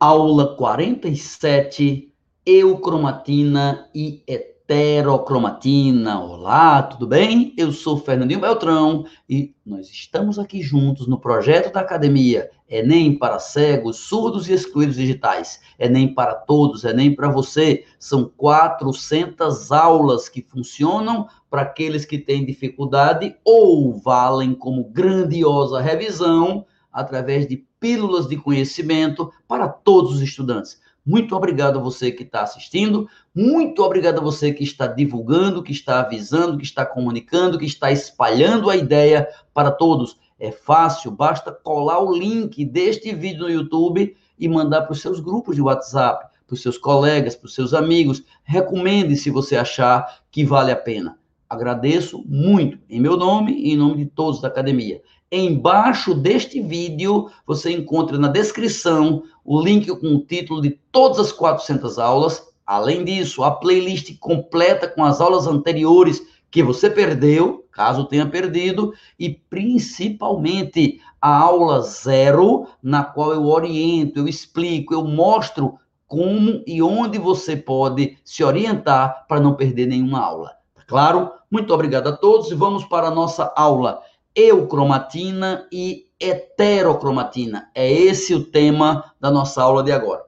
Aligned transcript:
Aula 0.00 0.54
47, 0.54 2.14
eucromatina 2.46 3.90
e 3.92 4.22
heterocromatina. 4.28 6.20
Olá, 6.20 6.84
tudo 6.84 7.04
bem? 7.04 7.52
Eu 7.58 7.72
sou 7.72 7.98
Fernandinho 7.98 8.38
Beltrão 8.38 9.06
e 9.28 9.56
nós 9.66 9.90
estamos 9.90 10.38
aqui 10.38 10.62
juntos 10.62 11.08
no 11.08 11.18
projeto 11.18 11.72
da 11.72 11.80
academia 11.80 12.48
Enem 12.68 13.18
para 13.18 13.40
cegos, 13.40 13.96
surdos 13.96 14.48
e 14.48 14.52
excluídos 14.52 14.94
digitais. 14.94 15.60
Enem 15.76 16.14
para 16.14 16.36
todos, 16.36 16.84
Enem 16.84 17.12
para 17.12 17.28
você. 17.28 17.84
São 17.98 18.30
400 18.36 19.72
aulas 19.72 20.28
que 20.28 20.46
funcionam 20.48 21.26
para 21.50 21.62
aqueles 21.62 22.04
que 22.04 22.18
têm 22.18 22.46
dificuldade 22.46 23.34
ou 23.44 23.98
valem 23.98 24.54
como 24.54 24.84
grandiosa 24.84 25.80
revisão 25.80 26.64
através 26.92 27.48
de 27.48 27.67
pílulas 27.80 28.28
de 28.28 28.36
conhecimento 28.36 29.32
para 29.46 29.68
todos 29.68 30.14
os 30.14 30.20
estudantes. 30.20 30.80
Muito 31.04 31.34
obrigado 31.34 31.78
a 31.78 31.82
você 31.82 32.12
que 32.12 32.22
está 32.22 32.42
assistindo, 32.42 33.08
muito 33.34 33.82
obrigado 33.82 34.18
a 34.18 34.22
você 34.22 34.52
que 34.52 34.62
está 34.62 34.86
divulgando, 34.86 35.62
que 35.62 35.72
está 35.72 36.00
avisando, 36.00 36.58
que 36.58 36.64
está 36.64 36.84
comunicando, 36.84 37.58
que 37.58 37.64
está 37.64 37.90
espalhando 37.90 38.68
a 38.68 38.76
ideia 38.76 39.26
para 39.54 39.70
todos. 39.70 40.18
É 40.38 40.52
fácil, 40.52 41.10
basta 41.10 41.50
colar 41.50 42.00
o 42.00 42.12
link 42.12 42.62
deste 42.64 43.14
vídeo 43.14 43.44
no 43.44 43.50
YouTube 43.50 44.14
e 44.38 44.48
mandar 44.48 44.82
para 44.82 44.92
os 44.92 45.00
seus 45.00 45.18
grupos 45.18 45.56
de 45.56 45.62
WhatsApp, 45.62 46.26
para 46.46 46.54
os 46.54 46.60
seus 46.60 46.76
colegas, 46.76 47.34
para 47.34 47.46
os 47.46 47.54
seus 47.54 47.72
amigos. 47.72 48.22
Recomende 48.44 49.16
se 49.16 49.30
você 49.30 49.56
achar 49.56 50.20
que 50.30 50.44
vale 50.44 50.70
a 50.70 50.76
pena. 50.76 51.18
Agradeço 51.48 52.22
muito, 52.26 52.78
em 52.88 53.00
meu 53.00 53.16
nome 53.16 53.52
e 53.52 53.72
em 53.72 53.76
nome 53.78 54.04
de 54.04 54.10
todos 54.10 54.42
da 54.42 54.48
academia. 54.48 55.00
Embaixo 55.30 56.14
deste 56.14 56.58
vídeo, 56.58 57.30
você 57.46 57.70
encontra 57.70 58.16
na 58.16 58.28
descrição 58.28 59.22
o 59.44 59.60
link 59.60 59.86
com 59.86 60.14
o 60.14 60.24
título 60.24 60.62
de 60.62 60.78
todas 60.90 61.18
as 61.18 61.32
400 61.32 61.98
aulas. 61.98 62.42
Além 62.66 63.04
disso, 63.04 63.44
a 63.44 63.50
playlist 63.50 64.18
completa 64.18 64.88
com 64.88 65.04
as 65.04 65.20
aulas 65.20 65.46
anteriores 65.46 66.22
que 66.50 66.62
você 66.62 66.88
perdeu, 66.88 67.66
caso 67.70 68.06
tenha 68.06 68.24
perdido, 68.24 68.94
e 69.18 69.28
principalmente 69.28 70.98
a 71.20 71.36
aula 71.36 71.82
zero, 71.82 72.66
na 72.82 73.04
qual 73.04 73.32
eu 73.32 73.44
oriento, 73.44 74.20
eu 74.20 74.28
explico, 74.28 74.94
eu 74.94 75.04
mostro 75.04 75.78
como 76.06 76.62
e 76.66 76.80
onde 76.80 77.18
você 77.18 77.54
pode 77.54 78.16
se 78.24 78.42
orientar 78.42 79.26
para 79.28 79.40
não 79.40 79.54
perder 79.54 79.88
nenhuma 79.88 80.20
aula. 80.20 80.52
Tá 80.74 80.82
claro? 80.86 81.30
Muito 81.50 81.72
obrigado 81.74 82.08
a 82.08 82.16
todos 82.16 82.50
e 82.50 82.54
vamos 82.54 82.86
para 82.86 83.08
a 83.08 83.14
nossa 83.14 83.52
aula 83.54 84.00
eucromatina 84.38 85.66
e 85.72 86.06
heterocromatina. 86.20 87.70
É 87.74 87.90
esse 87.90 88.32
o 88.32 88.44
tema 88.44 89.12
da 89.20 89.32
nossa 89.32 89.60
aula 89.60 89.82
de 89.82 89.90
agora. 89.90 90.24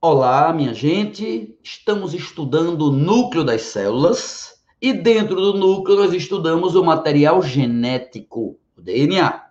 Olá, 0.00 0.52
minha 0.52 0.72
gente. 0.72 1.58
Estamos 1.64 2.14
estudando 2.14 2.82
o 2.82 2.92
núcleo 2.92 3.42
das 3.42 3.62
células 3.62 4.54
e 4.80 4.92
dentro 4.92 5.34
do 5.34 5.58
núcleo 5.58 5.96
nós 5.96 6.12
estudamos 6.12 6.76
o 6.76 6.84
material 6.84 7.42
genético, 7.42 8.56
o 8.76 8.80
DNA. 8.80 9.42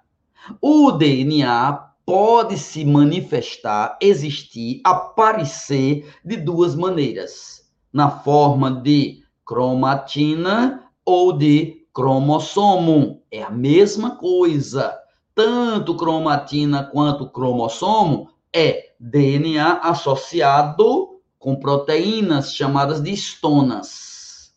O 0.62 0.94
DNA 0.94 1.74
pode 2.06 2.58
se 2.58 2.86
manifestar, 2.86 3.98
existir, 4.02 4.80
aparecer 4.86 6.10
de 6.24 6.38
duas 6.38 6.74
maneiras: 6.74 7.70
na 7.92 8.10
forma 8.10 8.72
de 8.72 9.24
cromatina 9.46 10.90
ou 11.06 11.34
de 11.34 11.83
cromossomo. 11.94 13.22
É 13.32 13.44
a 13.44 13.50
mesma 13.50 14.18
coisa. 14.18 14.98
Tanto 15.36 15.96
cromatina 15.96 16.84
quanto 16.84 17.30
cromossomo 17.30 18.30
é 18.52 18.92
DNA 19.00 19.80
associado 19.80 21.20
com 21.40 21.56
proteínas 21.56 22.56
chamadas 22.56 23.02
de 23.02 23.12
estonas. 23.12 24.54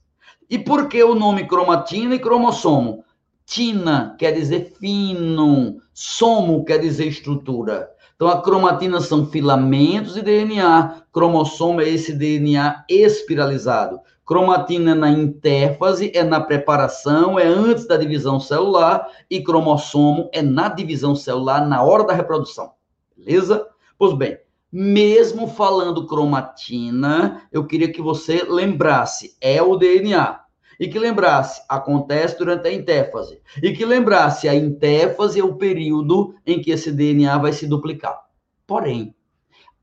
E 0.48 0.58
por 0.58 0.88
que 0.88 1.02
o 1.02 1.14
nome 1.14 1.46
cromatina 1.46 2.14
e 2.14 2.18
cromossomo? 2.18 3.04
Tina 3.44 4.14
quer 4.18 4.32
dizer 4.32 4.74
fino, 4.78 5.80
somo 5.92 6.64
quer 6.64 6.78
dizer 6.78 7.06
estrutura. 7.06 7.90
Então, 8.16 8.28
a 8.28 8.40
cromatina 8.40 8.98
são 8.98 9.26
filamentos 9.26 10.14
de 10.14 10.22
DNA, 10.22 11.02
cromossomo 11.12 11.82
é 11.82 11.88
esse 11.88 12.14
DNA 12.14 12.84
espiralizado. 12.88 14.00
Cromatina 14.24 14.92
é 14.92 14.94
na 14.94 15.10
intérfase, 15.10 16.10
é 16.14 16.24
na 16.24 16.40
preparação, 16.40 17.38
é 17.38 17.46
antes 17.46 17.86
da 17.86 17.98
divisão 17.98 18.40
celular, 18.40 19.06
e 19.30 19.42
cromossomo 19.42 20.30
é 20.32 20.40
na 20.40 20.70
divisão 20.70 21.14
celular, 21.14 21.68
na 21.68 21.82
hora 21.82 22.04
da 22.04 22.14
reprodução. 22.14 22.72
Beleza? 23.14 23.66
Pois 23.98 24.14
bem, 24.14 24.38
mesmo 24.72 25.46
falando 25.46 26.06
cromatina, 26.06 27.42
eu 27.52 27.66
queria 27.66 27.92
que 27.92 28.00
você 28.00 28.42
lembrasse, 28.48 29.36
é 29.42 29.62
o 29.62 29.76
DNA. 29.76 30.40
E 30.78 30.88
que 30.88 30.98
lembrasse, 30.98 31.62
acontece 31.68 32.38
durante 32.38 32.68
a 32.68 32.72
intérfase. 32.72 33.40
E 33.62 33.72
que 33.72 33.84
lembrasse, 33.84 34.48
a 34.48 34.54
intérfase 34.54 35.40
é 35.40 35.44
o 35.44 35.56
período 35.56 36.34
em 36.46 36.60
que 36.60 36.70
esse 36.70 36.92
DNA 36.92 37.38
vai 37.38 37.52
se 37.52 37.66
duplicar. 37.66 38.18
Porém, 38.66 39.14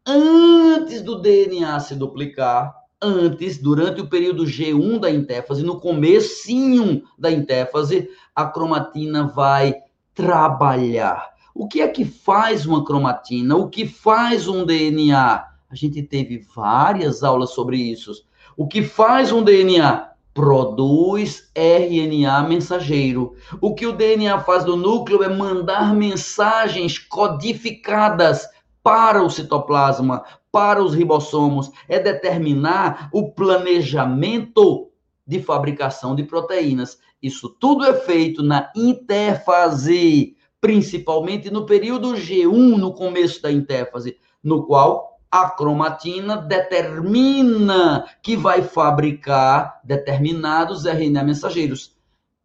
antes 0.05 1.01
do 1.01 1.19
DNA 1.19 1.79
se 1.79 1.95
duplicar, 1.95 2.75
antes, 3.01 3.57
durante 3.57 4.01
o 4.01 4.07
período 4.07 4.45
G1 4.45 4.99
da 4.99 5.11
intéfase, 5.11 5.63
no 5.63 5.79
comecinho 5.79 7.03
da 7.17 7.31
intéfase, 7.31 8.09
a 8.33 8.45
cromatina 8.45 9.27
vai 9.27 9.75
trabalhar. 10.13 11.33
O 11.53 11.67
que 11.67 11.81
é 11.81 11.87
que 11.87 12.05
faz 12.05 12.65
uma 12.65 12.83
cromatina? 12.83 13.55
O 13.55 13.69
que 13.69 13.85
faz 13.85 14.47
um 14.47 14.65
DNA? 14.65 15.45
A 15.69 15.75
gente 15.75 16.01
teve 16.01 16.39
várias 16.55 17.23
aulas 17.23 17.51
sobre 17.51 17.77
isso. 17.77 18.11
O 18.55 18.67
que 18.67 18.83
faz 18.83 19.31
um 19.31 19.43
DNA? 19.43 20.12
Produz 20.33 21.51
RNA 21.55 22.43
mensageiro. 22.43 23.35
O 23.61 23.75
que 23.75 23.85
o 23.85 23.93
DNA 23.93 24.39
faz 24.39 24.63
do 24.63 24.75
núcleo 24.75 25.23
é 25.23 25.29
mandar 25.29 25.93
mensagens 25.93 26.97
codificadas 26.97 28.47
para 28.81 29.23
o 29.23 29.29
citoplasma, 29.29 30.23
para 30.51 30.83
os 30.83 30.93
ribossomos, 30.93 31.71
é 31.87 31.99
determinar 31.99 33.09
o 33.13 33.31
planejamento 33.31 34.89
de 35.25 35.41
fabricação 35.41 36.15
de 36.15 36.23
proteínas. 36.23 36.99
Isso 37.21 37.49
tudo 37.49 37.85
é 37.85 37.93
feito 37.93 38.43
na 38.43 38.71
interfase, 38.75 40.35
principalmente 40.59 41.49
no 41.49 41.65
período 41.65 42.13
G1, 42.15 42.77
no 42.77 42.93
começo 42.93 43.41
da 43.41 43.51
interfase, 43.51 44.17
no 44.43 44.65
qual 44.65 45.12
a 45.33 45.49
cromatina 45.49 46.37
determina 46.37 48.05
que 48.21 48.37
vai 48.37 48.61
fabricar 48.61 49.81
determinados 49.83 50.85
RNA 50.85 51.23
mensageiros. 51.23 51.97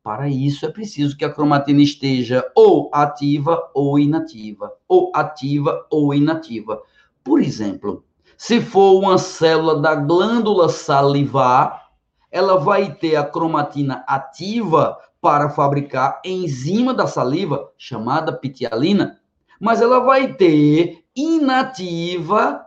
Para 0.02 0.26
isso 0.26 0.64
é 0.64 0.70
preciso 0.70 1.14
que 1.14 1.22
a 1.22 1.30
cromatina 1.30 1.82
esteja 1.82 2.50
ou 2.54 2.90
ativa 2.94 3.70
ou 3.74 3.98
inativa, 3.98 4.72
ou 4.88 5.12
ativa 5.14 5.86
ou 5.90 6.14
inativa. 6.14 6.80
Por 7.22 7.42
exemplo, 7.42 8.04
se 8.38 8.58
for 8.58 8.98
uma 8.98 9.18
célula 9.18 9.78
da 9.82 9.94
glândula 9.94 10.70
salivar, 10.70 11.90
ela 12.30 12.56
vai 12.56 12.94
ter 12.94 13.16
a 13.16 13.24
cromatina 13.24 14.02
ativa 14.08 14.96
para 15.20 15.50
fabricar 15.50 16.22
enzima 16.24 16.94
da 16.94 17.06
saliva, 17.06 17.70
chamada 17.76 18.32
pitialina, 18.32 19.20
mas 19.60 19.82
ela 19.82 20.00
vai 20.00 20.32
ter 20.32 21.04
inativa, 21.14 22.64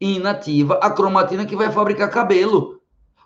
inativa 0.00 0.74
a 0.82 0.90
cromatina 0.90 1.46
que 1.46 1.56
vai 1.56 1.70
fabricar 1.70 2.10
cabelo. 2.10 2.80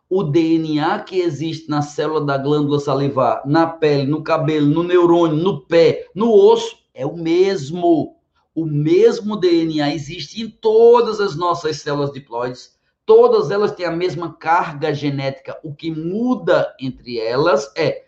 O 0.09 0.23
DNA 0.23 1.01
que 1.01 1.21
existe 1.21 1.69
na 1.69 1.83
célula 1.83 2.25
da 2.25 2.37
glândula 2.37 2.81
salivar, 2.81 3.43
na 3.47 3.67
pele, 3.67 4.07
no 4.07 4.23
cabelo, 4.23 4.67
no 4.67 4.83
neurônio, 4.83 5.37
no 5.37 5.61
pé, 5.61 6.07
no 6.15 6.33
osso, 6.33 6.77
é 6.93 7.07
o 7.07 7.17
mesmo 7.17 8.17
o 8.53 8.67
mesmo 8.67 9.37
DNA 9.37 9.95
existe 9.95 10.43
em 10.43 10.51
todas 10.51 11.21
as 11.21 11.37
nossas 11.37 11.77
células 11.77 12.13
diploides. 12.13 12.77
Todas 13.07 13.51
elas 13.51 13.73
têm 13.73 13.87
a 13.87 13.93
mesma 13.93 14.35
carga 14.35 14.93
genética. 14.93 15.57
O 15.63 15.73
que 15.73 15.91
muda 15.91 16.75
entre 16.81 17.19
elas 17.19 17.73
é 17.77 18.05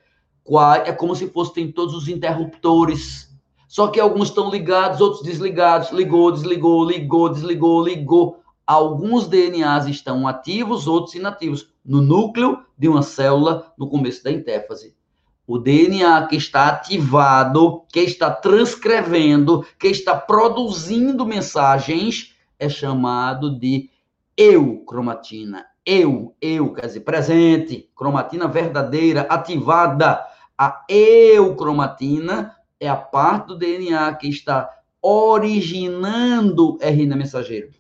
é 0.85 0.93
como 0.93 1.15
se 1.15 1.29
fossem 1.29 1.71
todos 1.71 1.95
os 1.95 2.09
interruptores. 2.09 3.31
Só 3.69 3.87
que 3.87 4.01
alguns 4.01 4.29
estão 4.29 4.51
ligados, 4.51 5.01
outros 5.01 5.23
desligados. 5.23 5.91
Ligou, 5.91 6.33
desligou, 6.33 6.85
ligou, 6.85 7.29
desligou, 7.29 7.83
ligou. 7.83 8.42
Alguns 8.67 9.27
DNAs 9.27 9.87
estão 9.87 10.27
ativos, 10.27 10.87
outros 10.87 11.15
inativos, 11.15 11.69
no 11.85 12.01
núcleo 12.01 12.65
de 12.79 12.89
uma 12.89 13.03
célula 13.03 13.73
no 13.77 13.89
começo 13.89 14.23
da 14.23 14.31
interfase 14.31 14.95
o 15.47 15.59
DNA 15.59 16.27
que 16.29 16.37
está 16.37 16.69
ativado, 16.69 17.83
que 17.93 18.01
está 18.01 18.31
transcrevendo, 18.31 19.67
que 19.79 19.89
está 19.89 20.17
produzindo 20.17 21.27
mensagens, 21.27 22.35
é 22.59 22.69
chamado 22.69 23.59
de 23.59 23.91
eucromatina. 24.37 25.67
Eu, 25.85 26.35
eu, 26.41 26.73
quer 26.73 26.87
dizer, 26.87 27.01
presente, 27.01 27.91
cromatina 27.97 28.47
verdadeira, 28.47 29.23
ativada. 29.23 30.25
A 30.57 30.85
eucromatina 30.89 32.57
é 32.79 32.89
a 32.89 32.97
parte 32.97 33.49
do 33.49 33.59
DNA 33.59 34.15
que 34.15 34.29
está 34.29 34.71
originando 35.03 36.79
RNA 36.81 37.17
mensageiro. 37.17 37.71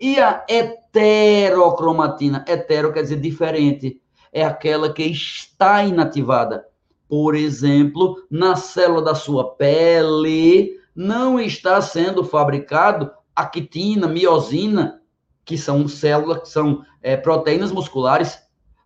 E 0.00 0.18
a 0.18 0.44
heterocromatina, 0.48 2.42
hetero 2.48 2.92
quer 2.92 3.02
dizer 3.02 3.20
diferente, 3.20 4.00
é 4.32 4.42
aquela 4.42 4.92
que 4.92 5.02
está 5.02 5.84
inativada. 5.84 6.64
Por 7.06 7.34
exemplo, 7.34 8.16
na 8.30 8.56
célula 8.56 9.02
da 9.02 9.14
sua 9.14 9.54
pele 9.56 10.78
não 10.94 11.38
está 11.38 11.82
sendo 11.82 12.24
fabricado 12.24 13.10
actina, 13.34 14.06
miosina, 14.06 15.02
que 15.44 15.58
são 15.58 15.86
células, 15.86 16.42
que 16.42 16.48
são 16.48 16.82
é, 17.02 17.16
proteínas 17.16 17.72
musculares. 17.72 18.38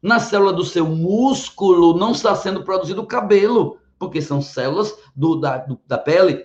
Na 0.02 0.18
célula 0.18 0.52
do 0.52 0.64
seu 0.64 0.86
músculo 0.86 1.96
não 1.96 2.12
está 2.12 2.34
sendo 2.34 2.64
produzido 2.64 3.06
cabelo, 3.06 3.78
porque 3.98 4.20
são 4.20 4.42
células 4.42 4.94
do, 5.14 5.36
da, 5.36 5.58
do, 5.58 5.78
da 5.86 5.98
pele. 5.98 6.44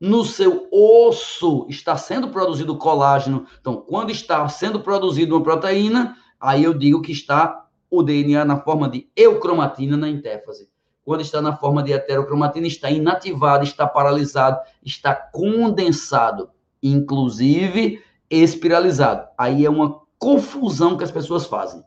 No 0.00 0.24
seu 0.24 0.68
osso 0.70 1.66
está 1.68 1.96
sendo 1.96 2.28
produzido 2.28 2.76
colágeno. 2.76 3.46
Então, 3.60 3.76
quando 3.76 4.10
está 4.10 4.46
sendo 4.48 4.80
produzido 4.80 5.36
uma 5.36 5.42
proteína, 5.42 6.16
aí 6.40 6.64
eu 6.64 6.74
digo 6.74 7.00
que 7.00 7.12
está 7.12 7.66
o 7.90 8.02
DNA 8.02 8.44
na 8.44 8.60
forma 8.60 8.88
de 8.88 9.08
eucromatina 9.16 9.96
na 9.96 10.08
intéfase. 10.08 10.68
Quando 11.04 11.20
está 11.20 11.40
na 11.40 11.56
forma 11.56 11.82
de 11.82 11.92
heterocromatina, 11.92 12.66
está 12.66 12.90
inativado, 12.90 13.62
está 13.62 13.86
paralisado, 13.86 14.58
está 14.84 15.14
condensado, 15.14 16.50
inclusive 16.82 18.02
espiralizado. 18.28 19.28
Aí 19.36 19.64
é 19.64 19.70
uma 19.70 20.00
confusão 20.18 20.96
que 20.96 21.04
as 21.04 21.10
pessoas 21.10 21.46
fazem 21.46 21.84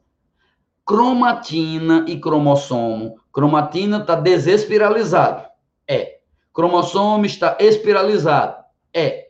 cromatina 0.88 2.06
e 2.07 2.18
cromossomo. 2.18 3.19
Cromatina 3.33 3.98
está 3.98 4.15
desespiralizado. 4.15 5.45
É. 5.86 6.17
Cromossomo 6.57 7.24
está 7.24 7.56
espiralizado. 7.59 8.56
É. 8.92 9.27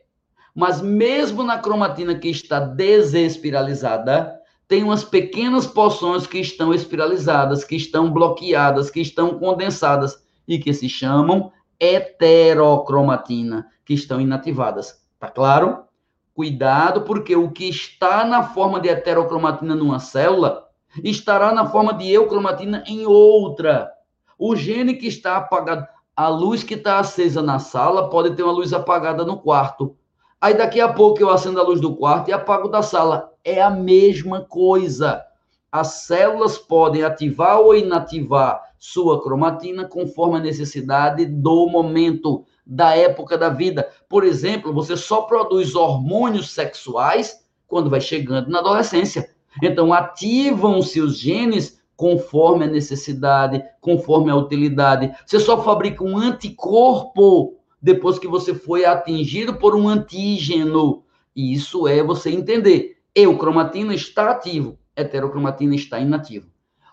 Mas 0.54 0.80
mesmo 0.80 1.42
na 1.42 1.58
cromatina 1.58 2.14
que 2.14 2.30
está 2.30 2.58
desespiralizada, 2.58 4.40
tem 4.66 4.82
umas 4.82 5.04
pequenas 5.04 5.66
porções 5.66 6.26
que 6.26 6.38
estão 6.38 6.72
espiralizadas, 6.72 7.64
que 7.64 7.76
estão 7.76 8.10
bloqueadas, 8.10 8.90
que 8.90 9.02
estão 9.02 9.38
condensadas 9.38 10.24
e 10.48 10.58
que 10.58 10.72
se 10.72 10.88
chamam 10.88 11.52
heterocromatina, 11.78 13.66
que 13.84 13.92
estão 13.92 14.18
inativadas. 14.18 14.98
Tá 15.20 15.28
claro? 15.28 15.84
Cuidado, 16.32 17.02
porque 17.02 17.36
o 17.36 17.50
que 17.50 17.68
está 17.68 18.24
na 18.24 18.42
forma 18.42 18.80
de 18.80 18.88
heterocromatina 18.88 19.74
numa 19.74 20.00
célula 20.00 20.66
estará 21.04 21.52
na 21.52 21.66
forma 21.66 21.92
de 21.92 22.10
eucromatina 22.10 22.82
em 22.86 23.04
outra. 23.04 23.90
O 24.38 24.56
gene 24.56 24.94
que 24.94 25.08
está 25.08 25.36
apagado, 25.36 25.86
a 26.18 26.26
luz 26.26 26.64
que 26.64 26.74
está 26.74 26.98
acesa 26.98 27.40
na 27.40 27.60
sala 27.60 28.10
pode 28.10 28.34
ter 28.34 28.42
uma 28.42 28.50
luz 28.50 28.72
apagada 28.72 29.24
no 29.24 29.38
quarto. 29.38 29.94
Aí 30.40 30.52
daqui 30.52 30.80
a 30.80 30.92
pouco 30.92 31.20
eu 31.20 31.30
acendo 31.30 31.60
a 31.60 31.62
luz 31.62 31.80
do 31.80 31.94
quarto 31.94 32.28
e 32.28 32.32
apago 32.32 32.66
da 32.66 32.82
sala. 32.82 33.32
É 33.44 33.62
a 33.62 33.70
mesma 33.70 34.40
coisa. 34.40 35.22
As 35.70 36.06
células 36.06 36.58
podem 36.58 37.04
ativar 37.04 37.60
ou 37.60 37.72
inativar 37.72 38.60
sua 38.80 39.22
cromatina 39.22 39.84
conforme 39.84 40.38
a 40.38 40.40
necessidade 40.40 41.24
do 41.24 41.68
momento, 41.68 42.44
da 42.66 42.96
época 42.96 43.38
da 43.38 43.48
vida. 43.48 43.88
Por 44.08 44.24
exemplo, 44.24 44.74
você 44.74 44.96
só 44.96 45.20
produz 45.20 45.76
hormônios 45.76 46.50
sexuais 46.50 47.46
quando 47.68 47.88
vai 47.88 48.00
chegando 48.00 48.50
na 48.50 48.58
adolescência. 48.58 49.30
Então, 49.62 49.92
ativam-se 49.92 51.00
os 51.00 51.16
genes 51.16 51.77
conforme 51.98 52.64
a 52.64 52.68
necessidade, 52.68 53.60
conforme 53.80 54.30
a 54.30 54.36
utilidade. 54.36 55.12
Você 55.26 55.40
só 55.40 55.60
fabrica 55.64 56.04
um 56.04 56.16
anticorpo 56.16 57.56
depois 57.82 58.20
que 58.20 58.28
você 58.28 58.54
foi 58.54 58.84
atingido 58.84 59.54
por 59.54 59.74
um 59.74 59.88
antígeno. 59.88 61.02
E 61.34 61.52
isso 61.52 61.88
é 61.88 62.00
você 62.00 62.30
entender. 62.30 62.98
Eucromatina 63.12 63.92
está 63.92 64.30
ativo, 64.30 64.78
heterocromatina 64.94 65.74
está 65.74 65.98
inativo. 65.98 66.46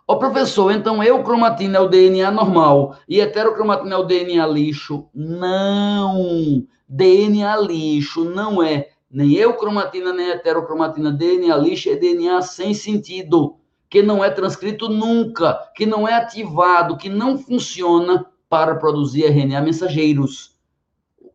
Ó, 0.08 0.16
professor, 0.16 0.72
então 0.72 1.04
eucromatina 1.04 1.78
é 1.78 1.82
o 1.82 1.88
DNA 1.88 2.32
normal 2.32 2.98
e 3.08 3.22
heterocromatina 3.22 3.94
é 3.94 3.98
o 4.00 4.04
DNA 4.04 4.48
lixo? 4.48 5.08
Não! 5.14 6.66
DNA 6.90 7.58
lixo 7.58 8.24
não 8.24 8.64
é 8.64 8.90
nem 9.12 9.34
eucromatina, 9.34 10.12
nem 10.12 10.32
heterocromatina, 10.32 11.12
DNA 11.12 11.56
lixo 11.58 11.90
é 11.90 11.96
DNA 11.96 12.42
sem 12.42 12.74
sentido, 12.74 13.58
que 13.90 14.02
não 14.02 14.24
é 14.24 14.30
transcrito 14.30 14.90
nunca, 14.90 15.72
que 15.76 15.86
não 15.86 16.08
é 16.08 16.14
ativado, 16.14 16.98
que 16.98 17.10
não 17.10 17.38
funciona 17.38 18.26
para 18.50 18.76
produzir 18.76 19.26
RNA 19.26 19.62
mensageiros. 19.62 20.56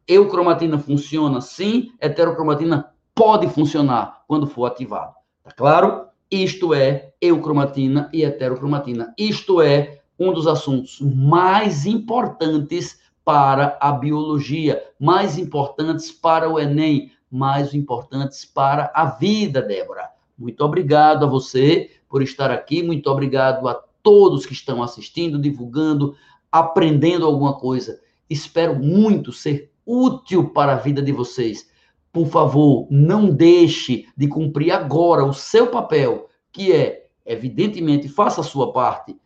Eucromatina 0.06 0.78
funciona 0.78 1.40
sim, 1.40 1.92
heterocromatina 2.00 2.92
pode 3.14 3.48
funcionar 3.48 4.22
quando 4.26 4.46
for 4.46 4.66
ativado. 4.66 5.14
Tá 5.42 5.52
claro? 5.52 6.06
Isto 6.30 6.74
é 6.74 7.12
eucromatina 7.20 8.08
e 8.12 8.24
heterocromatina. 8.24 9.14
Isto 9.18 9.60
é 9.60 10.00
um 10.18 10.32
dos 10.32 10.46
assuntos 10.46 11.00
mais 11.00 11.86
importantes 11.86 13.00
para 13.24 13.76
a 13.80 13.92
biologia, 13.92 14.82
mais 14.98 15.38
importantes 15.38 16.10
para 16.10 16.48
o 16.48 16.58
Enem, 16.58 17.12
mais 17.30 17.74
importantes 17.74 18.44
para 18.44 18.90
a 18.94 19.04
vida, 19.06 19.62
Débora. 19.62 20.10
Muito 20.36 20.64
obrigado 20.64 21.24
a 21.24 21.28
você 21.28 21.90
por 22.10 22.22
estar 22.22 22.50
aqui, 22.50 22.82
muito 22.82 23.08
obrigado 23.08 23.68
a 23.68 23.74
todos 24.02 24.44
que 24.44 24.52
estão 24.52 24.82
assistindo, 24.82 25.38
divulgando, 25.38 26.16
aprendendo 26.50 27.24
alguma 27.24 27.56
coisa. 27.56 28.00
Espero 28.28 28.74
muito 28.74 29.32
ser 29.32 29.70
útil 29.86 30.50
para 30.50 30.72
a 30.72 30.76
vida 30.76 31.00
de 31.00 31.12
vocês. 31.12 31.70
Por 32.12 32.26
favor, 32.26 32.88
não 32.90 33.30
deixe 33.30 34.06
de 34.16 34.26
cumprir 34.26 34.72
agora 34.72 35.24
o 35.24 35.32
seu 35.32 35.68
papel, 35.68 36.28
que 36.50 36.72
é, 36.72 37.06
evidentemente, 37.24 38.08
faça 38.08 38.40
a 38.40 38.44
sua 38.44 38.72
parte. 38.72 39.16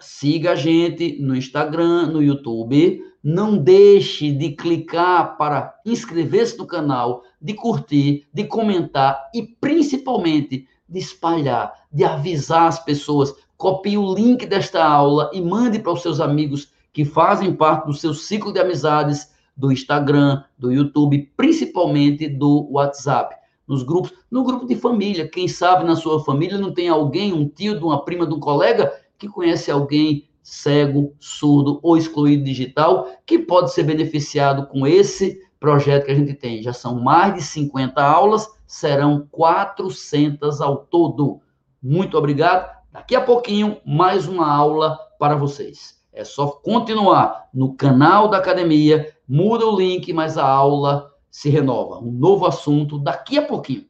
Siga 0.00 0.52
a 0.52 0.56
gente 0.56 1.22
no 1.22 1.36
Instagram, 1.36 2.08
no 2.08 2.20
YouTube, 2.20 3.04
não 3.22 3.56
deixe 3.56 4.32
de 4.32 4.50
clicar 4.50 5.36
para 5.36 5.78
inscrever-se 5.86 6.58
no 6.58 6.66
canal, 6.66 7.22
de 7.40 7.54
curtir, 7.54 8.26
de 8.34 8.42
comentar 8.42 9.30
e 9.32 9.42
principalmente 9.44 10.66
de 10.92 10.98
espalhar, 10.98 11.72
de 11.90 12.04
avisar 12.04 12.68
as 12.68 12.78
pessoas. 12.78 13.34
Copie 13.56 13.96
o 13.96 14.14
link 14.14 14.44
desta 14.46 14.84
aula 14.84 15.30
e 15.32 15.40
mande 15.40 15.78
para 15.78 15.92
os 15.92 16.02
seus 16.02 16.20
amigos 16.20 16.70
que 16.92 17.04
fazem 17.04 17.54
parte 17.54 17.86
do 17.86 17.94
seu 17.94 18.12
ciclo 18.12 18.52
de 18.52 18.60
amizades 18.60 19.32
do 19.56 19.72
Instagram, 19.72 20.42
do 20.58 20.72
YouTube, 20.72 21.32
principalmente 21.36 22.28
do 22.28 22.68
WhatsApp. 22.70 23.36
Nos 23.66 23.82
grupos, 23.82 24.12
no 24.30 24.44
grupo 24.44 24.66
de 24.66 24.76
família, 24.76 25.28
quem 25.28 25.48
sabe 25.48 25.84
na 25.84 25.96
sua 25.96 26.22
família 26.22 26.58
não 26.58 26.72
tem 26.72 26.88
alguém, 26.88 27.32
um 27.32 27.48
tio, 27.48 27.78
de 27.78 27.84
uma 27.84 28.04
prima, 28.04 28.26
de 28.26 28.34
um 28.34 28.40
colega 28.40 28.92
que 29.16 29.28
conhece 29.28 29.70
alguém 29.70 30.28
cego, 30.42 31.14
surdo 31.20 31.78
ou 31.82 31.96
excluído 31.96 32.44
digital, 32.44 33.08
que 33.24 33.38
pode 33.38 33.72
ser 33.72 33.84
beneficiado 33.84 34.66
com 34.66 34.86
esse 34.86 35.40
projeto 35.60 36.06
que 36.06 36.10
a 36.10 36.14
gente 36.14 36.34
tem. 36.34 36.62
Já 36.62 36.72
são 36.72 37.00
mais 37.00 37.34
de 37.34 37.42
50 37.42 38.02
aulas, 38.02 38.48
serão 38.72 39.28
400 39.30 40.62
ao 40.62 40.78
todo. 40.78 41.42
Muito 41.82 42.16
obrigado. 42.16 42.74
Daqui 42.90 43.14
a 43.14 43.20
pouquinho, 43.20 43.76
mais 43.84 44.26
uma 44.26 44.50
aula 44.50 44.98
para 45.18 45.36
vocês. 45.36 46.02
É 46.10 46.24
só 46.24 46.46
continuar 46.46 47.50
no 47.52 47.74
canal 47.74 48.28
da 48.28 48.38
academia, 48.38 49.14
muda 49.28 49.66
o 49.66 49.76
link, 49.76 50.10
mas 50.14 50.38
a 50.38 50.48
aula 50.48 51.12
se 51.30 51.50
renova. 51.50 51.98
Um 51.98 52.12
novo 52.12 52.46
assunto 52.46 52.98
daqui 52.98 53.36
a 53.36 53.46
pouquinho. 53.46 53.84